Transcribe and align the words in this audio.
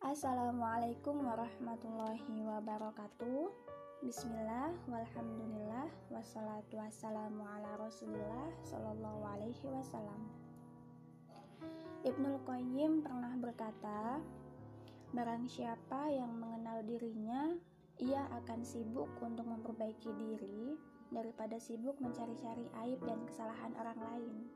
Assalamualaikum 0.00 1.28
warahmatullahi 1.28 2.40
wabarakatuh. 2.40 3.52
Bismillah, 4.00 4.72
walhamdulillah, 4.88 5.92
wassalatu 6.08 6.80
wassalamu 6.80 7.44
ala 7.44 7.76
rasulillah 7.76 8.48
Sallallahu 8.64 9.20
alaihi 9.28 9.60
wasallam. 9.68 10.24
Ibnul 12.00 12.40
Qayyim 12.48 13.04
pernah 13.04 13.36
berkata 13.36 14.24
Barang 15.12 15.44
siapa 15.44 16.08
yang 16.08 16.32
mengenal 16.32 16.80
dirinya 16.80 17.60
Ia 18.00 18.24
akan 18.40 18.64
sibuk 18.64 19.12
untuk 19.20 19.44
memperbaiki 19.44 20.16
diri 20.16 20.80
Daripada 21.12 21.60
sibuk 21.60 22.00
mencari-cari 22.00 22.72
aib 22.88 23.04
dan 23.04 23.20
kesalahan 23.28 23.76
orang 23.76 24.00
lain. 24.00 24.48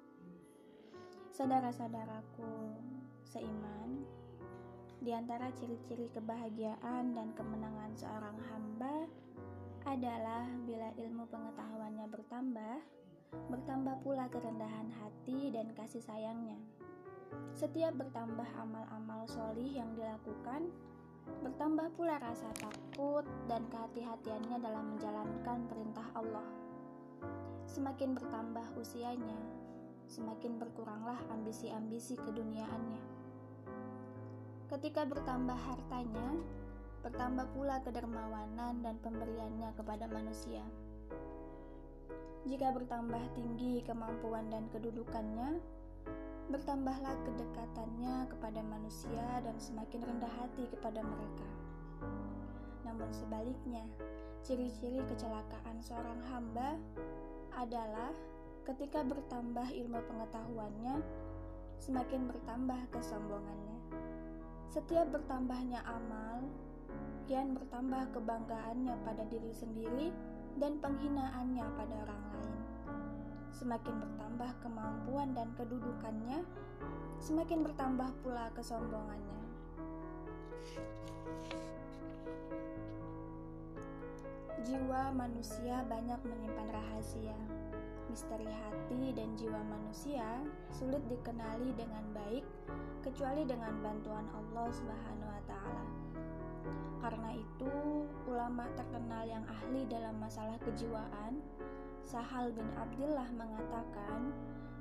Saudara-saudaraku 1.37 2.81
seiman 3.29 4.24
di 5.05 5.13
antara 5.13 5.53
ciri-ciri 5.53 6.09
kebahagiaan 6.17 7.13
dan 7.13 7.37
kemenangan 7.37 7.93
seorang 7.93 8.41
hamba 8.49 9.05
adalah 9.85 10.49
bila 10.65 10.89
ilmu 10.97 11.29
pengetahuannya 11.29 12.09
bertambah, 12.09 12.77
bertambah 13.53 14.01
pula 14.01 14.33
kerendahan 14.33 14.89
hati 14.97 15.53
dan 15.53 15.77
kasih 15.77 16.01
sayangnya. 16.01 16.57
Setiap 17.53 17.93
bertambah 18.01 18.49
amal-amal 18.57 19.29
solih 19.29 19.69
yang 19.69 19.93
dilakukan, 19.93 20.73
bertambah 21.45 21.93
pula 22.01 22.17
rasa 22.17 22.49
takut 22.57 23.29
dan 23.45 23.69
kehati-hatiannya 23.69 24.57
dalam 24.57 24.97
menjalankan 24.97 25.69
perintah 25.69 26.09
Allah. 26.17 26.49
Semakin 27.69 28.17
bertambah 28.17 28.73
usianya, 28.81 29.37
semakin 30.09 30.57
berkuranglah 30.57 31.21
ambisi-ambisi 31.29 32.17
keduniaannya. 32.17 33.24
Ketika 34.75 35.07
bertambah 35.07 35.55
hartanya, 35.55 36.35
bertambah 37.07 37.47
pula 37.55 37.79
kedermawanan 37.87 38.83
dan 38.83 38.99
pemberiannya 39.07 39.71
kepada 39.79 40.11
manusia. 40.11 40.67
Jika 42.43 42.75
bertambah 42.75 43.23
tinggi 43.39 43.87
kemampuan 43.87 44.51
dan 44.51 44.67
kedudukannya, 44.75 45.63
bertambahlah 46.51 47.15
kedekatannya 47.23 48.27
kepada 48.35 48.67
manusia 48.67 49.47
dan 49.47 49.55
semakin 49.63 50.11
rendah 50.11 50.35
hati 50.43 50.67
kepada 50.67 51.07
mereka. 51.07 51.49
Namun 52.83 53.15
sebaliknya, 53.15 53.87
ciri-ciri 54.43 55.07
kecelakaan 55.07 55.79
seorang 55.87 56.19
hamba 56.35 56.75
adalah 57.55 58.11
ketika 58.67 59.07
bertambah 59.07 59.71
ilmu 59.71 60.03
pengetahuannya, 60.03 60.99
semakin 61.79 62.27
bertambah 62.27 62.91
kesombongannya. 62.91 63.84
Setiap 64.71 65.11
bertambahnya 65.13 65.85
amal, 65.85 66.45
kian 67.25 67.57
bertambah 67.57 68.13
kebanggaannya 68.13 68.95
pada 69.05 69.25
diri 69.29 69.53
sendiri 69.53 70.09
dan 70.61 70.79
penghinaannya 70.79 71.67
pada 71.75 71.95
orang 72.05 72.23
lain. 72.37 72.59
Semakin 73.55 73.97
bertambah 74.03 74.51
kemampuan 74.61 75.33
dan 75.33 75.49
kedudukannya, 75.57 76.43
semakin 77.23 77.65
bertambah 77.65 78.11
pula 78.21 78.51
kesombongannya. 78.53 79.43
Jiwa 84.65 85.13
manusia 85.13 85.85
banyak 85.85 86.21
menyimpan 86.25 86.69
rahasia. 86.73 87.37
Misteri 88.09 88.47
hati 88.47 89.11
dan 89.17 89.35
jiwa 89.35 89.59
manusia 89.67 90.45
sulit 90.71 91.03
dikenali 91.11 91.75
dengan 91.75 92.05
baik 92.15 92.45
kecuali 93.03 93.43
dengan 93.49 93.75
bantuan 93.83 94.29
Allah 94.31 94.69
Subhanahu 94.71 95.29
wa 95.29 95.43
taala. 95.49 95.85
Karena 97.05 97.37
itu, 97.37 97.73
ulama 98.25 98.65
terkenal 98.73 99.29
yang 99.29 99.45
ahli 99.45 99.85
dalam 99.85 100.17
masalah 100.17 100.57
kejiwaan, 100.65 101.45
Sahal 102.05 102.53
bin 102.53 102.69
Abdullah 102.77 103.29
mengatakan 103.33 104.33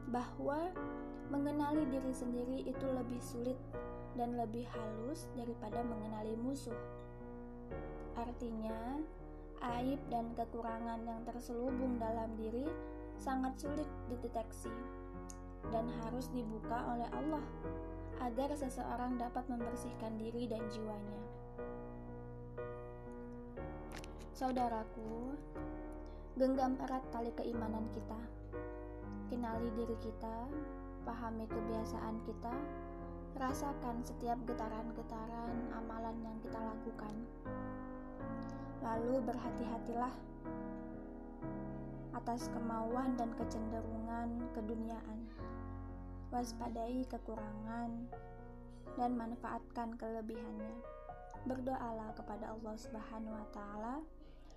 bahwa 0.08 0.72
mengenali 1.32 1.84
diri 1.88 2.14
sendiri 2.16 2.64
itu 2.68 2.88
lebih 2.88 3.20
sulit 3.20 3.60
dan 4.16 4.36
lebih 4.38 4.68
halus 4.72 5.28
daripada 5.36 5.82
mengenali 5.84 6.36
musuh. 6.40 6.78
Artinya, 8.14 9.02
aib 9.80 10.00
dan 10.12 10.32
kekurangan 10.36 11.02
yang 11.08 11.24
terselubung 11.24 11.98
dalam 11.98 12.30
diri 12.36 12.68
sangat 13.24 13.56
sulit 13.56 13.88
dideteksi 14.12 14.76
dan 15.72 15.88
harus 16.04 16.28
dibuka 16.36 16.76
oleh 16.92 17.08
Allah 17.16 17.44
agar 18.20 18.52
seseorang 18.52 19.16
dapat 19.16 19.48
membersihkan 19.48 20.20
diri 20.20 20.44
dan 20.52 20.60
jiwanya. 20.68 21.24
Saudaraku, 24.36 25.40
genggam 26.36 26.76
erat 26.84 27.04
tali 27.16 27.32
keimanan 27.32 27.88
kita. 27.96 28.20
Kenali 29.32 29.72
diri 29.72 29.96
kita, 30.04 30.52
pahami 31.08 31.48
kebiasaan 31.48 32.20
kita, 32.28 32.54
rasakan 33.40 34.04
setiap 34.04 34.36
getaran-getaran 34.44 35.72
amalan 35.72 36.18
yang 36.28 36.38
kita 36.44 36.60
lakukan. 36.60 37.16
Lalu 38.84 39.24
berhati-hatilah 39.24 40.12
atas 42.14 42.50
kemauan 42.54 43.18
dan 43.18 43.34
kecenderungan 43.38 44.50
keduniaan. 44.54 45.30
Waspadai 46.34 47.06
kekurangan 47.10 48.10
dan 48.98 49.12
manfaatkan 49.18 49.94
kelebihannya. 49.98 50.74
Berdoalah 51.44 52.16
kepada 52.16 52.56
Allah 52.56 52.76
Subhanahu 52.78 53.36
wa 53.36 53.48
taala 53.52 53.96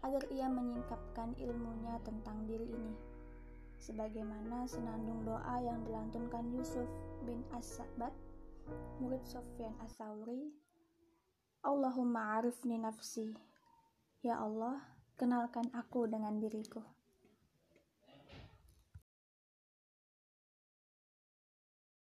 agar 0.05 0.23
ia 0.31 0.47
menyingkapkan 0.47 1.35
ilmunya 1.41 1.99
tentang 2.05 2.47
diri 2.47 2.69
ini. 2.71 2.95
Sebagaimana 3.77 4.65
senandung 4.65 5.27
doa 5.27 5.61
yang 5.61 5.85
dilantunkan 5.85 6.49
Yusuf 6.55 6.89
bin 7.29 7.45
As-Sabat, 7.53 8.13
murid 9.03 9.21
Sofyan 9.29 9.77
As-Sauri, 9.85 10.49
Allahumma 11.67 12.39
arifni 12.41 12.79
nafsi. 12.79 13.35
Ya 14.23 14.39
Allah, 14.41 14.81
kenalkan 15.19 15.69
aku 15.75 16.07
dengan 16.07 16.39
diriku. 16.39 16.81